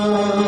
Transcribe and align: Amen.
Amen. 0.00 0.39